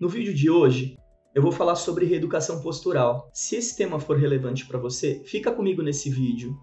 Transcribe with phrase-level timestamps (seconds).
[0.00, 0.96] No vídeo de hoje,
[1.34, 3.28] eu vou falar sobre reeducação postural.
[3.34, 6.56] Se esse tema for relevante para você, fica comigo nesse vídeo.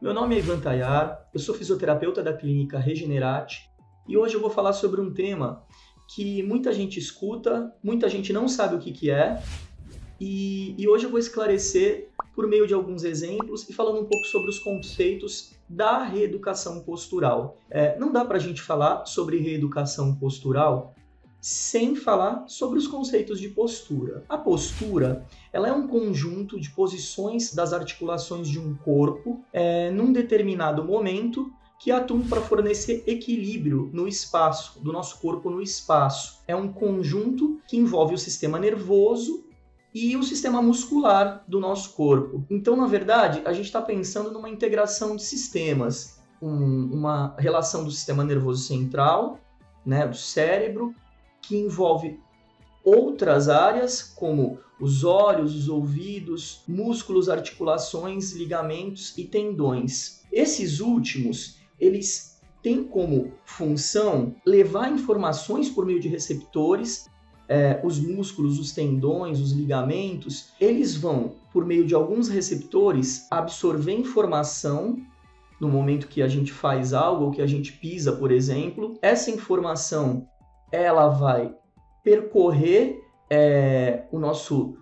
[0.00, 3.70] Meu nome é Ivan Tayar, eu sou fisioterapeuta da clínica Regenerate
[4.08, 5.66] e hoje eu vou falar sobre um tema
[6.14, 9.38] que muita gente escuta, muita gente não sabe o que, que é
[10.20, 14.24] e, e hoje eu vou esclarecer por meio de alguns exemplos e falando um pouco
[14.26, 17.56] sobre os conceitos da reeducação postural.
[17.70, 20.94] É, não dá para a gente falar sobre reeducação postural
[21.40, 24.24] sem falar sobre os conceitos de postura.
[24.28, 30.12] A postura ela é um conjunto de posições das articulações de um corpo é, num
[30.12, 36.42] determinado momento que atuam para fornecer equilíbrio no espaço, do nosso corpo no espaço.
[36.46, 39.47] É um conjunto que envolve o sistema nervoso
[39.94, 42.44] e o sistema muscular do nosso corpo.
[42.50, 47.90] Então, na verdade, a gente está pensando numa integração de sistemas, um, uma relação do
[47.90, 49.40] sistema nervoso central,
[49.84, 50.94] né, do cérebro,
[51.40, 52.20] que envolve
[52.84, 60.22] outras áreas como os olhos, os ouvidos, músculos, articulações, ligamentos e tendões.
[60.30, 67.08] Esses últimos, eles têm como função levar informações por meio de receptores
[67.48, 73.92] é, os músculos, os tendões, os ligamentos, eles vão, por meio de alguns receptores, absorver
[73.92, 74.98] informação
[75.58, 78.98] no momento que a gente faz algo ou que a gente pisa, por exemplo.
[79.00, 80.28] Essa informação
[80.70, 81.54] ela vai
[82.04, 84.76] percorrer é, o nosso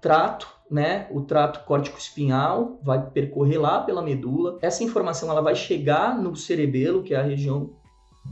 [0.00, 1.08] trato, né?
[1.10, 4.58] O trato córtico-espinhal vai percorrer lá pela medula.
[4.60, 7.70] Essa informação ela vai chegar no cerebelo, que é a região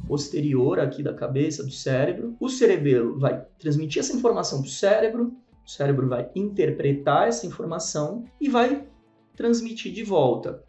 [0.06, 2.36] posterior aqui da cabeça, do cérebro.
[2.40, 5.32] O cerebelo vai transmitir essa informação para o cérebro,
[5.64, 8.86] o cérebro vai interpretar essa informação e vai
[9.36, 10.64] transmitir de volta.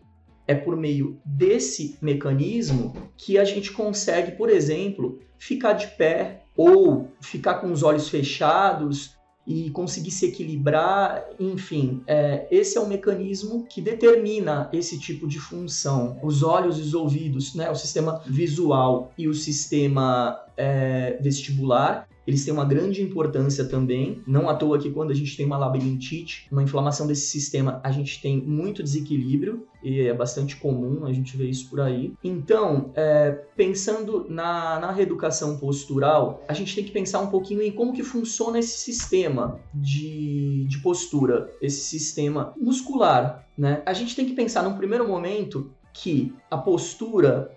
[0.47, 7.07] É por meio desse mecanismo que a gente consegue, por exemplo, ficar de pé ou
[7.21, 9.18] ficar com os olhos fechados
[9.49, 15.39] e conseguir se equilibrar, enfim, é, esse é o mecanismo que determina esse tipo de
[15.39, 16.19] função.
[16.21, 22.45] Os olhos e os ouvidos, né, o sistema visual e o sistema é, vestibular, eles
[22.45, 24.21] têm uma grande importância também.
[24.27, 27.89] Não à toa que quando a gente tem uma labirintite, uma inflamação desse sistema, a
[27.91, 32.13] gente tem muito desequilíbrio e é bastante comum a gente ver isso por aí.
[32.23, 37.71] Então, é, pensando na, na reeducação postural, a gente tem que pensar um pouquinho em
[37.71, 43.81] como que funciona esse sistema de, de postura, esse sistema muscular, né?
[43.87, 47.51] A gente tem que pensar num primeiro momento que a postura,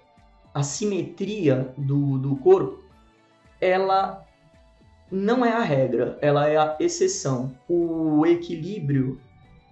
[0.55, 2.81] a simetria do, do corpo,
[3.61, 4.27] ela
[5.13, 7.55] não é a regra, ela é a exceção.
[7.69, 9.21] O equilíbrio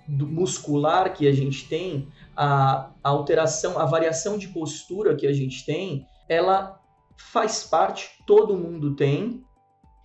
[0.07, 6.07] muscular que a gente tem, a, alteração, a variação de postura que a gente tem,
[6.29, 6.79] ela
[7.17, 9.43] faz parte, todo mundo tem,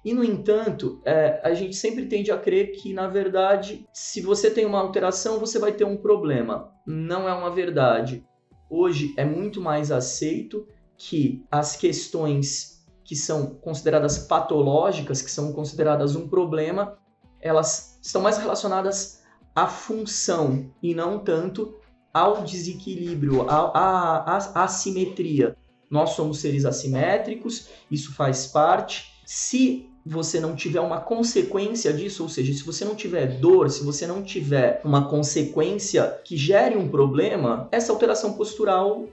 [0.06, 4.52] e, no entanto, é, a gente sempre tende a crer que, na verdade, se você
[4.52, 6.72] tem uma alteração, você vai ter um problema.
[6.86, 8.24] Não é uma verdade.
[8.70, 12.75] Hoje é muito mais aceito que as questões
[13.06, 16.98] que são consideradas patológicas, que são consideradas um problema,
[17.40, 19.22] elas estão mais relacionadas
[19.56, 21.76] à função e não tanto
[22.12, 25.56] ao desequilíbrio, à, assimetria.
[25.90, 29.14] Nós somos seres assimétricos, isso faz parte.
[29.24, 33.84] Se você não tiver uma consequência disso, ou seja, se você não tiver dor, se
[33.84, 39.08] você não tiver uma consequência que gere um problema, essa alteração postural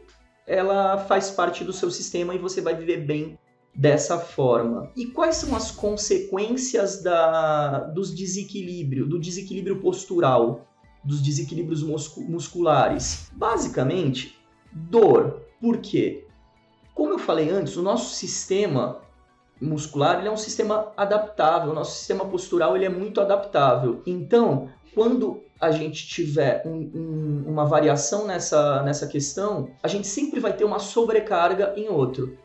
[0.47, 3.39] ela faz parte do seu sistema e você vai viver bem
[3.75, 4.91] dessa forma.
[4.97, 10.67] E quais são as consequências da, dos desequilíbrios, do desequilíbrio postural,
[11.03, 13.31] dos desequilíbrios musculares?
[13.33, 14.39] Basicamente,
[14.73, 15.43] dor.
[15.61, 16.27] Por quê?
[16.95, 19.01] Como eu falei antes, o nosso sistema
[19.61, 24.03] muscular ele é um sistema adaptável, o nosso sistema postural ele é muito adaptável.
[24.05, 30.41] Então, quando a gente tiver um, um, uma variação nessa, nessa questão, a gente sempre
[30.41, 32.37] vai ter uma sobrecarga em outro.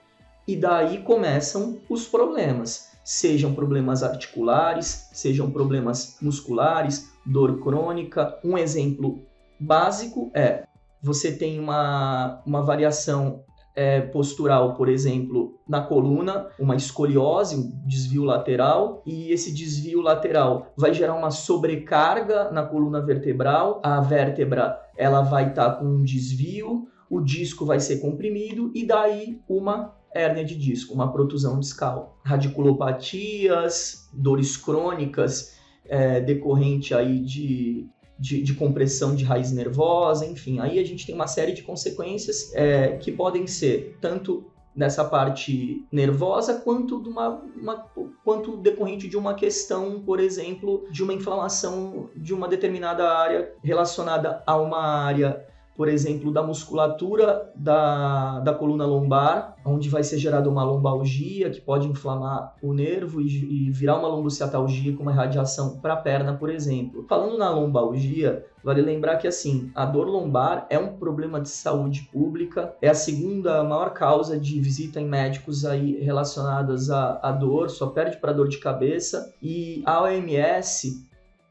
[0.47, 8.39] E daí começam os problemas, sejam problemas articulares, sejam problemas musculares, dor crônica.
[8.43, 9.21] Um exemplo
[9.59, 10.63] básico é
[11.01, 13.43] você tem uma, uma variação
[13.75, 20.71] é, postural, por exemplo, na coluna, uma escoliose, um desvio lateral, e esse desvio lateral
[20.75, 26.03] vai gerar uma sobrecarga na coluna vertebral, a vértebra ela vai estar tá com um
[26.03, 32.19] desvio, o disco vai ser comprimido e daí uma hérnia de disco, uma protusão discal.
[32.23, 37.87] Radiculopatias, dores crônicas é, decorrente aí de,
[38.19, 40.59] de, de, compressão de raiz nervosa, enfim.
[40.59, 44.45] Aí a gente tem uma série de consequências é, que podem ser tanto
[44.75, 47.77] nessa parte nervosa, quanto, de uma, uma,
[48.23, 54.43] quanto decorrente de uma questão, por exemplo, de uma inflamação de uma determinada área relacionada
[54.45, 55.43] a uma área
[55.77, 61.61] por exemplo, da musculatura da, da coluna lombar, onde vai ser gerada uma lombalgia, que
[61.61, 66.33] pode inflamar o nervo e, e virar uma lombociatalgia com uma radiação para a perna,
[66.33, 67.05] por exemplo.
[67.07, 72.09] Falando na lombalgia, vale lembrar que assim, a dor lombar é um problema de saúde
[72.11, 77.69] pública, é a segunda maior causa de visita em médicos aí relacionadas à, à dor,
[77.69, 81.06] só perde para dor de cabeça, e a OMS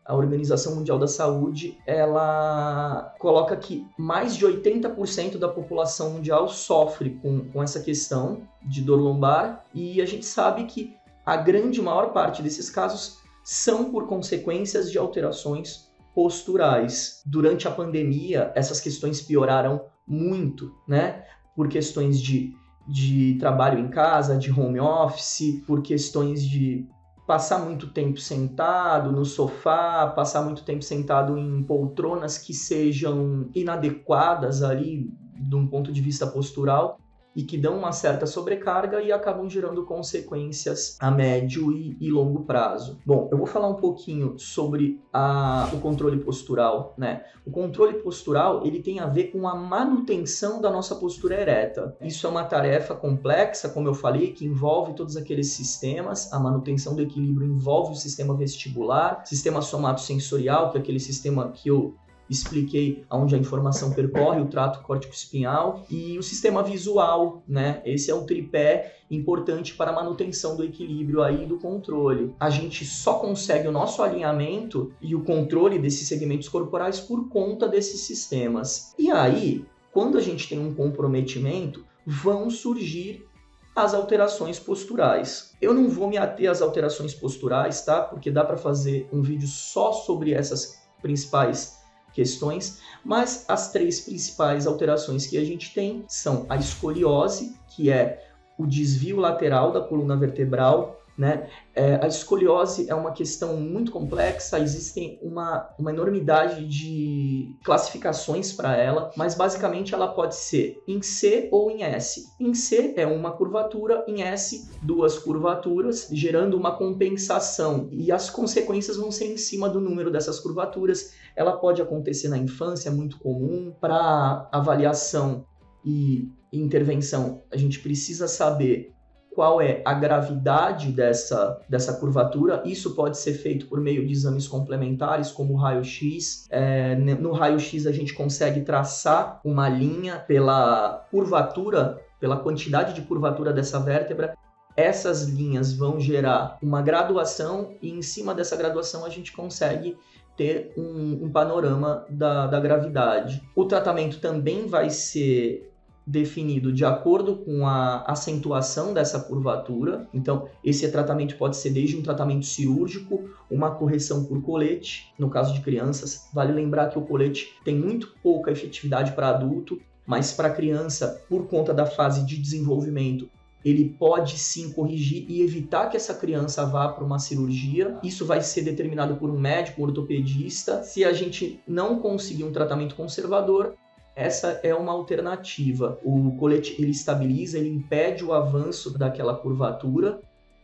[0.07, 7.19] a Organização Mundial da Saúde, ela coloca que mais de 80% da população mundial sofre
[7.21, 10.95] com, com essa questão de dor lombar e a gente sabe que
[11.25, 17.21] a grande maior parte desses casos são por consequências de alterações posturais.
[17.27, 21.25] Durante a pandemia, essas questões pioraram muito, né?
[21.55, 22.55] Por questões de,
[22.87, 26.89] de trabalho em casa, de home office, por questões de
[27.27, 34.63] passar muito tempo sentado no sofá, passar muito tempo sentado em poltronas que sejam inadequadas
[34.63, 36.99] ali de um ponto de vista postural
[37.37, 42.45] e que dão uma certa sobrecarga e acabam gerando consequências a médio e, e longo
[42.45, 42.99] prazo.
[43.05, 47.25] Bom, eu vou falar um pouquinho sobre a, o controle postural, né?
[47.45, 51.95] O controle postural ele tem a ver com a manutenção da nossa postura ereta.
[52.01, 56.33] Isso é uma tarefa complexa, como eu falei, que envolve todos aqueles sistemas.
[56.33, 61.69] A manutenção do equilíbrio envolve o sistema vestibular, sistema somatosensorial, que é aquele sistema que
[61.69, 61.95] eu
[62.29, 67.81] expliquei onde a informação percorre o trato córtico-espinhal e o sistema visual, né?
[67.85, 72.35] Esse é o tripé importante para a manutenção do equilíbrio aí do controle.
[72.41, 77.69] A gente só consegue o nosso alinhamento e o controle desses segmentos corporais por conta
[77.69, 78.95] desses sistemas.
[78.99, 83.27] E aí, quando a gente tem um comprometimento, vão surgir
[83.75, 85.55] as alterações posturais.
[85.61, 88.01] Eu não vou me ater às alterações posturais, tá?
[88.01, 91.76] Porque dá para fazer um vídeo só sobre essas principais
[92.17, 98.27] questões, mas as três principais alterações que a gente tem são a escoliose, que é
[98.59, 101.49] o desvio lateral da coluna vertebral, né?
[101.75, 108.77] É, a escoliose é uma questão muito complexa, existem uma, uma enormidade de classificações para
[108.77, 112.27] ela, mas basicamente ela pode ser em C ou em S.
[112.41, 118.97] Em C é uma curvatura, em S, duas curvaturas, gerando uma compensação, e as consequências
[118.97, 121.15] vão ser em cima do número dessas curvaturas.
[121.35, 123.75] Ela pode acontecer na infância, é muito comum.
[123.81, 125.45] Para avaliação
[125.85, 128.96] e intervenção, a gente precisa saber
[129.37, 132.63] qual é a gravidade dessa, dessa curvatura.
[132.65, 136.49] Isso pode ser feito por meio de exames complementares, como o raio-x.
[136.51, 143.53] É, no raio-x, a gente consegue traçar uma linha pela curvatura, pela quantidade de curvatura
[143.53, 144.35] dessa vértebra.
[144.75, 149.99] Essas linhas vão gerar uma graduação, e em cima dessa graduação, a gente consegue
[150.35, 153.43] ter um, um panorama da, da gravidade.
[153.55, 155.71] O tratamento também vai ser
[156.07, 160.07] definido de acordo com a acentuação dessa curvatura.
[160.15, 165.53] Então, esse tratamento pode ser desde um tratamento cirúrgico, uma correção por colete, no caso
[165.53, 166.29] de crianças.
[166.33, 171.49] Vale lembrar que o colete tem muito pouca efetividade para adulto, mas para criança, por
[171.49, 173.29] conta da fase de desenvolvimento,
[173.65, 177.99] ele pode sim corrigir e evitar que essa criança vá para uma cirurgia.
[178.01, 180.85] Isso vai ser determinado por um médico, um ortopedista.
[180.85, 183.75] Se a gente não conseguir um tratamento conservador,
[184.17, 185.99] essa é uma alternativa.
[186.03, 190.19] O colete ele estabiliza, ele impede o avanço daquela curvatura.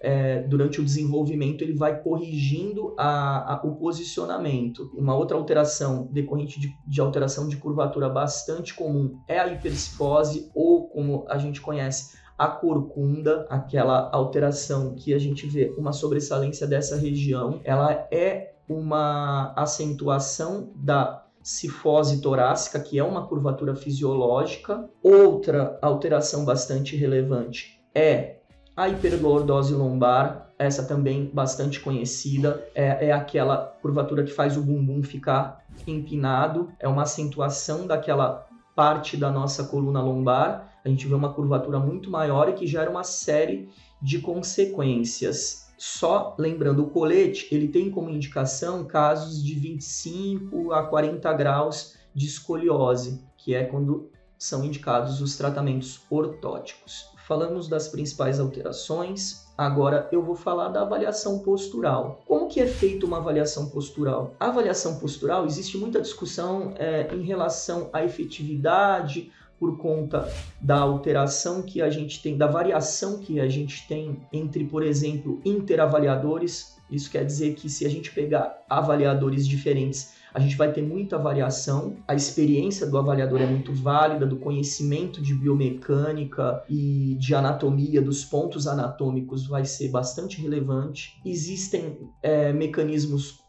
[0.04, 4.90] É, durante o desenvolvimento, ele vai corrigindo a, a, o posicionamento.
[4.96, 10.88] Uma outra alteração decorrente de, de, alteração de curvatura bastante comum é a hipercifose, ou
[10.88, 16.96] como a gente conhece, a corcunda, aquela alteração que a gente vê uma sobressalência dessa
[16.96, 17.60] região.
[17.62, 24.88] Ela é uma acentuação da cifose torácica, que é uma curvatura fisiológica.
[25.02, 28.36] Outra alteração bastante relevante é
[28.76, 35.02] a hiperlordose lombar, essa também bastante conhecida, é, é, aquela curvatura que faz o bumbum
[35.02, 40.72] ficar empinado, é uma acentuação daquela parte da nossa coluna lombar.
[40.84, 43.68] A gente vê uma curvatura muito maior e que gera uma série
[44.00, 45.71] de consequências.
[45.84, 52.24] Só lembrando, o colete ele tem como indicação casos de 25 a 40 graus de
[52.24, 54.08] escoliose, que é quando
[54.38, 57.10] são indicados os tratamentos ortóticos.
[57.26, 62.20] Falamos das principais alterações, agora eu vou falar da avaliação postural.
[62.26, 64.36] Como que é feita uma avaliação postural?
[64.38, 70.28] A avaliação postural existe muita discussão é, em relação à efetividade, por conta
[70.60, 75.40] da alteração que a gente tem, da variação que a gente tem entre, por exemplo,
[75.44, 76.78] interavaliadores.
[76.90, 81.16] Isso quer dizer que se a gente pegar avaliadores diferentes, a gente vai ter muita
[81.16, 81.96] variação.
[82.08, 88.24] A experiência do avaliador é muito válida, do conhecimento de biomecânica e de anatomia dos
[88.24, 91.20] pontos anatômicos vai ser bastante relevante.
[91.24, 93.41] Existem é, mecanismos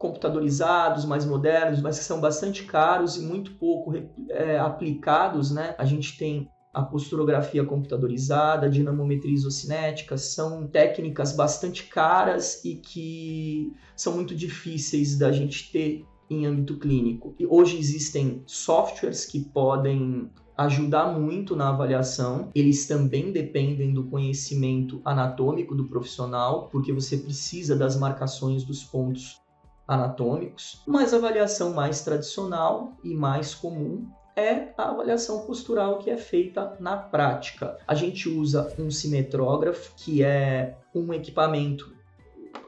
[0.00, 3.92] computadorizados, mais modernos, mas que são bastante caros e muito pouco
[4.30, 5.74] é, aplicados, né?
[5.76, 13.74] A gente tem a posturografia computadorizada, a dinamometria isocinética, são técnicas bastante caras e que
[13.94, 17.34] são muito difíceis da gente ter em âmbito clínico.
[17.38, 22.50] E hoje existem softwares que podem ajudar muito na avaliação.
[22.54, 29.39] Eles também dependem do conhecimento anatômico do profissional, porque você precisa das marcações dos pontos
[29.90, 36.16] anatômicos, mas a avaliação mais tradicional e mais comum é a avaliação postural que é
[36.16, 37.76] feita na prática.
[37.88, 41.92] A gente usa um simetrógrafo, que é um equipamento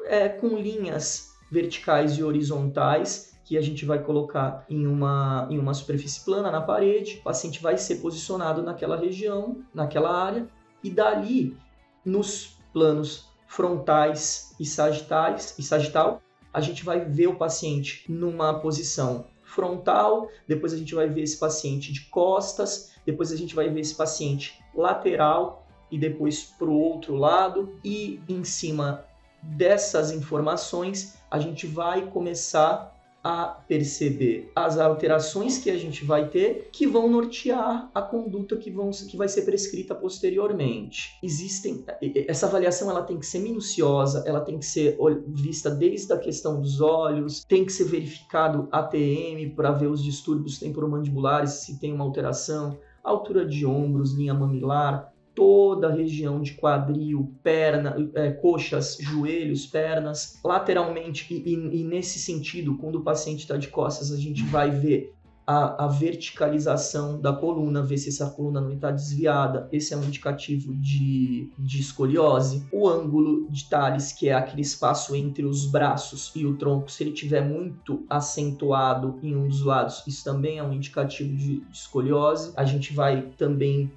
[0.05, 5.75] é, com linhas verticais e horizontais que a gente vai colocar em uma, em uma
[5.75, 7.19] superfície plana na parede.
[7.21, 10.49] O paciente vai ser posicionado naquela região, naquela área,
[10.83, 11.57] e dali,
[12.05, 16.21] nos planos frontais e sagitais e sagital,
[16.53, 21.39] a gente vai ver o paciente numa posição frontal, depois a gente vai ver esse
[21.39, 26.79] paciente de costas, depois a gente vai ver esse paciente lateral e depois para o
[26.79, 29.05] outro lado, e em cima
[29.43, 32.93] dessas informações a gente vai começar
[33.23, 38.71] a perceber as alterações que a gente vai ter que vão nortear a conduta que,
[38.71, 41.19] vão, que vai ser prescrita posteriormente.
[41.23, 41.85] Existem
[42.27, 44.97] essa avaliação ela tem que ser minuciosa, ela tem que ser
[45.29, 50.59] vista desde a questão dos olhos, tem que ser verificado ATM para ver os distúrbios
[50.59, 57.33] temporomandibulares, se tem uma alteração, altura de ombros, linha mamilar, toda a região de quadril,
[57.43, 63.57] perna, é, coxas, joelhos, pernas, lateralmente e, e, e nesse sentido, quando o paciente está
[63.57, 65.15] de costas, a gente vai ver
[65.47, 69.69] a, a, verticalização da coluna, ver se essa coluna não está desviada.
[69.73, 72.65] Esse é um indicativo de, de escoliose.
[72.73, 77.03] O ângulo de Thales, que é aquele espaço entre os braços e o tronco, se
[77.03, 81.77] ele tiver muito acentuado em um dos lados, isso também é um indicativo de, de
[81.77, 82.53] escoliose.
[82.57, 83.91] A gente vai também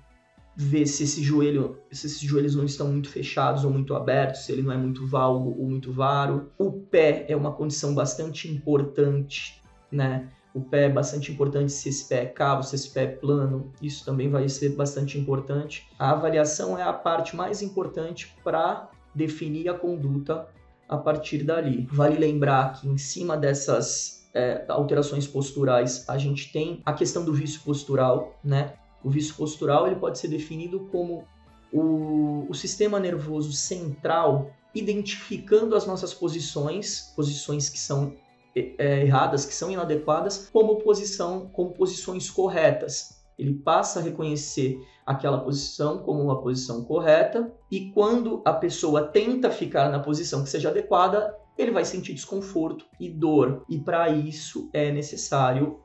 [0.56, 4.52] ver se esse joelho, se esses joelhos não estão muito fechados ou muito abertos, se
[4.52, 6.50] ele não é muito valgo ou muito varo.
[6.58, 10.30] O pé é uma condição bastante importante, né?
[10.54, 13.74] O pé é bastante importante se esse pé é cavo, se esse pé é plano,
[13.82, 15.86] isso também vai ser bastante importante.
[16.00, 20.48] A avaliação é a parte mais importante para definir a conduta
[20.88, 21.86] a partir dali.
[21.92, 27.34] Vale lembrar que em cima dessas é, alterações posturais, a gente tem a questão do
[27.34, 28.74] vício postural, né?
[29.06, 31.26] O vício postural ele pode ser definido como
[31.72, 38.16] o, o sistema nervoso central identificando as nossas posições, posições que são
[38.56, 43.24] é, erradas, que são inadequadas, como posição, como posições corretas.
[43.38, 49.52] Ele passa a reconhecer aquela posição como uma posição correta e quando a pessoa tenta
[49.52, 53.64] ficar na posição que seja adequada, ele vai sentir desconforto e dor.
[53.70, 55.80] E para isso é necessário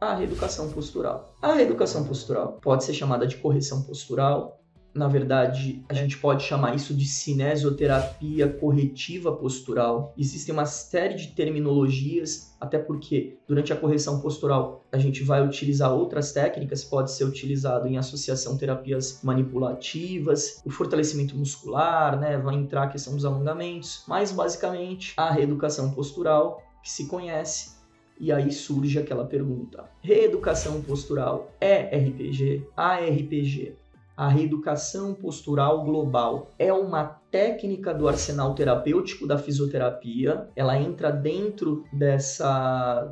[0.00, 1.34] a reeducação postural.
[1.42, 4.56] A reeducação postural pode ser chamada de correção postural.
[4.92, 10.12] Na verdade, a gente pode chamar isso de cinesioterapia corretiva postural.
[10.18, 15.92] Existem uma série de terminologias, até porque durante a correção postural a gente vai utilizar
[15.92, 22.84] outras técnicas, pode ser utilizado em associação terapias manipulativas, o fortalecimento muscular, né, vai entrar
[22.84, 27.79] a questão dos alongamentos, mas basicamente a reeducação postural que se conhece
[28.20, 32.66] e aí surge aquela pergunta: reeducação postural é RPG?
[32.76, 33.74] A RPG,
[34.14, 40.48] a reeducação postural global, é uma técnica do arsenal terapêutico da fisioterapia.
[40.54, 43.10] Ela entra dentro dessa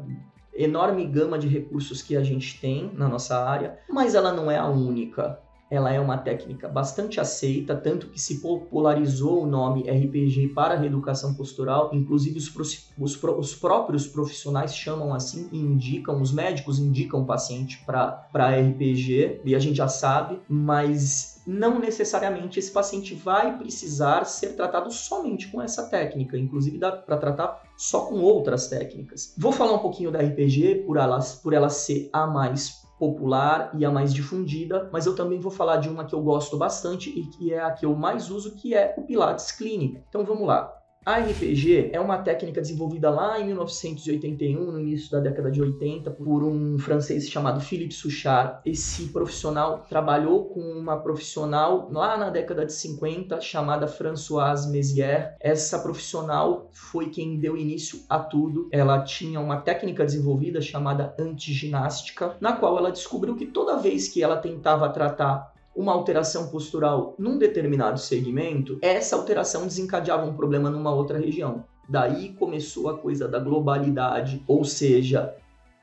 [0.54, 4.58] enorme gama de recursos que a gente tem na nossa área, mas ela não é
[4.58, 10.48] a única ela é uma técnica bastante aceita, tanto que se popularizou o nome RPG
[10.48, 16.78] para reeducação postural, inclusive os, os, os próprios profissionais chamam assim e indicam, os médicos
[16.78, 23.14] indicam o paciente para RPG, e a gente já sabe, mas não necessariamente esse paciente
[23.14, 28.68] vai precisar ser tratado somente com essa técnica, inclusive dá para tratar só com outras
[28.68, 29.34] técnicas.
[29.36, 33.84] Vou falar um pouquinho da RPG por ela, por ela ser a mais popular e
[33.84, 37.26] a mais difundida, mas eu também vou falar de uma que eu gosto bastante e
[37.26, 40.02] que é a que eu mais uso, que é o Pilates Clínico.
[40.08, 40.77] Então vamos lá.
[41.06, 46.10] A RPG é uma técnica desenvolvida lá em 1981, no início da década de 80,
[46.10, 48.60] por um francês chamado Philippe Souchard.
[48.62, 55.34] Esse profissional trabalhou com uma profissional lá na década de 50 chamada Françoise Mézières.
[55.40, 58.68] Essa profissional foi quem deu início a tudo.
[58.70, 64.22] Ela tinha uma técnica desenvolvida chamada antiginástica, na qual ela descobriu que toda vez que
[64.22, 70.92] ela tentava tratar uma alteração postural num determinado segmento, essa alteração desencadeava um problema numa
[70.92, 71.64] outra região.
[71.88, 75.34] Daí começou a coisa da globalidade, ou seja,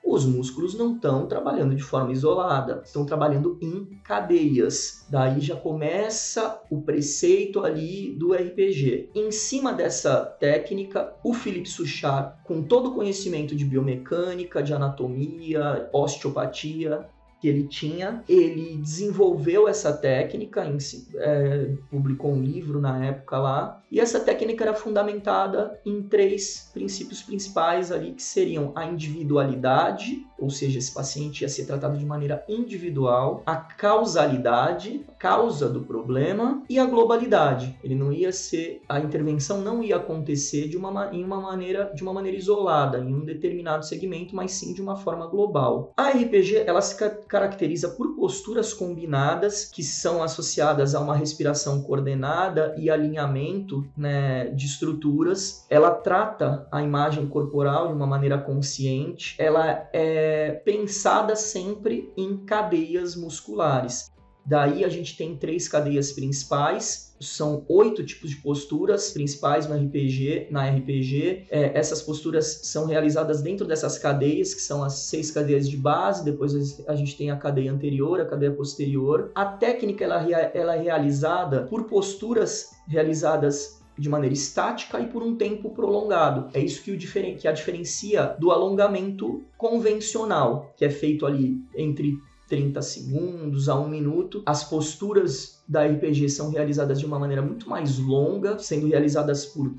[0.06, 5.04] os músculos não estão trabalhando de forma isolada, estão trabalhando em cadeias.
[5.10, 9.10] Daí já começa o preceito ali do RPG.
[9.16, 15.90] Em cima dessa técnica, o Philippe Suchard, com todo o conhecimento de biomecânica, de anatomia,
[15.92, 17.10] osteopatia,
[17.46, 18.24] que ele tinha.
[18.28, 20.78] Ele desenvolveu essa técnica, em,
[21.16, 27.22] é, publicou um livro na época lá, e essa técnica era fundamentada em três princípios
[27.22, 32.46] principais ali, que seriam a individualidade, ou seja, esse paciente ia ser tratado de maneira
[32.48, 37.76] individual, a causalidade, causa do problema, e a globalidade.
[37.84, 42.04] Ele não ia ser, a intervenção não ia acontecer de uma, em uma maneira, de
[42.04, 45.92] uma maneira isolada, em um determinado segmento, mas sim de uma forma global.
[45.98, 46.96] A RPG, ela se
[47.28, 54.68] caracteriza por posturas combinadas que são associadas a uma respiração coordenada e alinhamento né, de
[54.68, 55.66] estruturas.
[55.72, 59.36] Ela trata a imagem corporal de uma maneira consciente.
[59.40, 64.12] Ela é pensada sempre em cadeias musculares.
[64.46, 70.50] Daí a gente tem três cadeias principais, são oito tipos de posturas principais no RPG,
[70.52, 71.48] na RPG.
[71.50, 76.24] É, essas posturas são realizadas dentro dessas cadeias, que são as seis cadeias de base,
[76.24, 76.54] depois
[76.88, 79.32] a gente tem a cadeia anterior, a cadeia posterior.
[79.34, 85.36] A técnica ela, ela é realizada por posturas realizadas de maneira estática e por um
[85.36, 86.50] tempo prolongado.
[86.54, 91.58] É isso que, o diferen que a diferencia do alongamento convencional, que é feito ali
[91.76, 94.44] entre 30 segundos a um minuto.
[94.46, 99.74] As posturas da RPG são realizadas de uma maneira muito mais longa, sendo realizadas por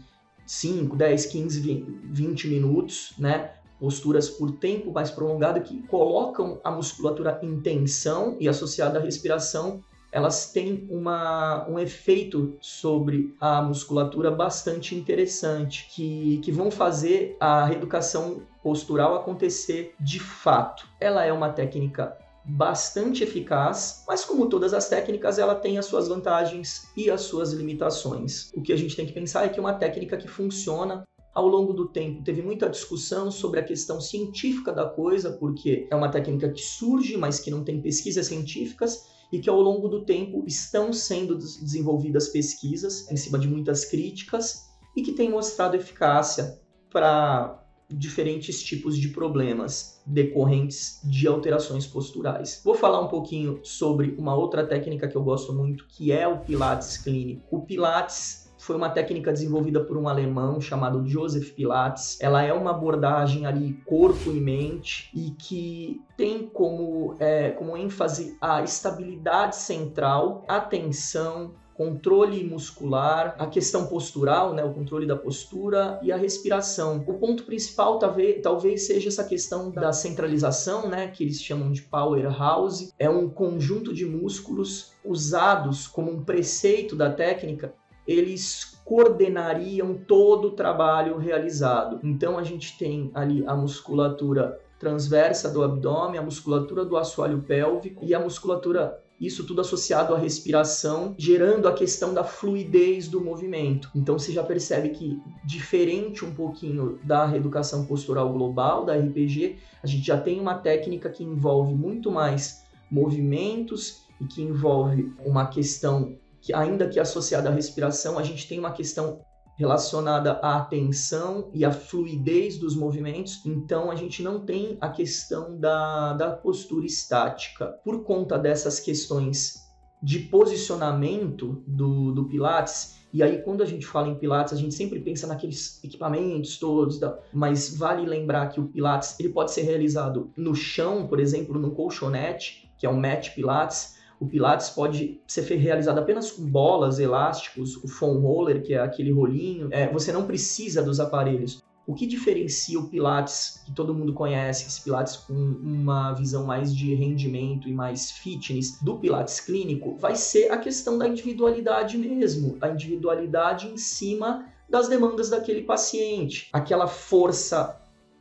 [0.47, 3.53] 5, 10, 15, 20 minutos, né?
[3.79, 9.83] Posturas por tempo mais prolongado que colocam a musculatura em tensão e associada à respiração,
[10.13, 17.65] elas têm uma, um efeito sobre a musculatura bastante interessante, que, que vão fazer a
[17.65, 20.89] reeducação postural acontecer de fato.
[21.01, 26.07] Ela é uma técnica bastante eficaz, mas como todas as técnicas, ela tem as suas
[26.07, 28.53] vantagens e as suas limitações.
[28.55, 31.03] O que a gente tem que pensar é que uma técnica que funciona
[31.35, 35.95] ao longo do tempo teve muita discussão sobre a questão científica da coisa, porque é
[35.95, 40.05] uma técnica que surge, mas que não tem pesquisas científicas e que ao longo do
[40.05, 46.61] tempo estão sendo desenvolvidas pesquisas em cima de muitas críticas e que tem mostrado eficácia
[46.91, 52.61] para diferentes tipos de problemas decorrentes de alterações posturais.
[52.65, 56.39] Vou falar um pouquinho sobre uma outra técnica que eu gosto muito, que é o
[56.39, 57.45] Pilates clínico.
[57.51, 62.19] O Pilates foi uma técnica desenvolvida por um alemão chamado Joseph Pilates.
[62.21, 68.37] Ela é uma abordagem ali corpo e mente e que tem como, é, como ênfase
[68.41, 76.11] a estabilidade central, atenção, controle muscular, a questão postural, né, o controle da postura e
[76.11, 77.05] a respiração.
[77.07, 81.83] O ponto principal talvez, talvez seja essa questão da centralização, né, que eles chamam de
[81.83, 82.93] powerhouse.
[82.99, 87.73] É um conjunto de músculos usados como um preceito da técnica.
[88.07, 91.99] Eles coordenariam todo o trabalho realizado.
[92.05, 98.05] Então a gente tem ali a musculatura transversa do abdômen, a musculatura do assoalho pélvico
[98.05, 103.91] e a musculatura isso tudo associado à respiração, gerando a questão da fluidez do movimento.
[103.95, 109.87] Então você já percebe que, diferente um pouquinho da reeducação postural global, da RPG, a
[109.87, 116.17] gente já tem uma técnica que envolve muito mais movimentos e que envolve uma questão
[116.47, 119.21] que, ainda que associada à respiração, a gente tem uma questão
[119.59, 125.59] relacionada à atenção e à fluidez dos movimentos, então a gente não tem a questão
[125.59, 127.67] da, da postura estática.
[127.83, 129.67] Por conta dessas questões
[130.01, 134.75] de posicionamento do, do Pilates, e aí quando a gente fala em Pilates, a gente
[134.75, 137.01] sempre pensa naqueles equipamentos todos,
[137.33, 141.73] mas vale lembrar que o Pilates ele pode ser realizado no chão, por exemplo, no
[141.73, 147.77] colchonete, que é o mat Pilates, o Pilates pode ser realizado apenas com bolas, elásticos,
[147.77, 149.69] o foam roller, que é aquele rolinho.
[149.71, 151.63] É, você não precisa dos aparelhos.
[151.89, 156.75] o que diferencia o Pilates, que todo mundo conhece, esse Pilates com uma visão mais
[156.75, 162.59] de rendimento e mais fitness, do Pilates clínico, vai ser a questão da individualidade mesmo,
[162.61, 167.81] a individualidade em cima das demandas daquele paciente, aquela força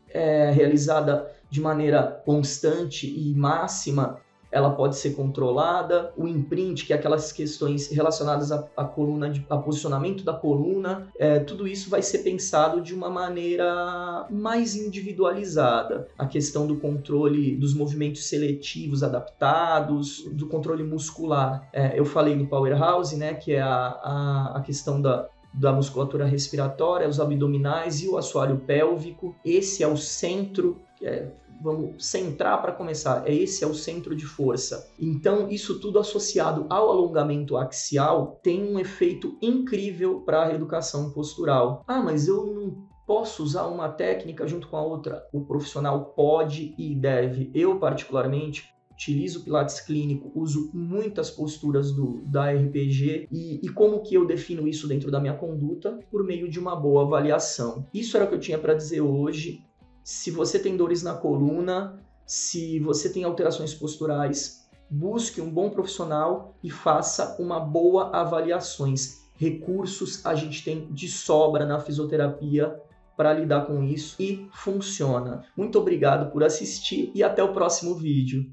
[0.09, 4.21] é, realizada de maneira constante e máxima
[4.55, 9.45] ela pode ser controlada, o imprint, que é aquelas questões relacionadas à, à coluna, de,
[9.49, 16.07] a posicionamento da coluna, é, tudo isso vai ser pensado de uma maneira mais individualizada.
[16.17, 21.67] A questão do controle dos movimentos seletivos adaptados, do controle muscular.
[21.73, 26.25] É, eu falei do Powerhouse, né, que é a, a, a questão da, da musculatura
[26.25, 29.35] respiratória, os abdominais e o assoalho pélvico.
[29.43, 31.27] Esse é o centro, é,
[31.61, 34.91] vamos centrar para começar, é esse é o centro de força.
[34.99, 41.83] Então, isso tudo associado ao alongamento axial tem um efeito incrível para a reeducação postural.
[41.87, 45.23] Ah, mas eu não posso usar uma técnica junto com a outra?
[45.31, 47.51] O profissional pode e deve.
[47.53, 54.15] Eu, particularmente, utilizo Pilates clínico, uso muitas posturas do, da RPG e, e, como que
[54.15, 55.99] eu defino isso dentro da minha conduta?
[56.09, 57.85] Por meio de uma boa avaliação.
[57.93, 59.63] Isso era o que eu tinha para dizer hoje.
[60.05, 66.55] Se você tem dores na coluna, se você tem alterações posturais, busque um bom profissional
[66.63, 69.23] e faça uma boa avaliações.
[69.33, 72.79] Recursos a gente tem de sobra na fisioterapia
[73.17, 75.43] para lidar com isso e funciona.
[75.57, 78.45] Muito obrigado por assistir e até o próximo vídeo.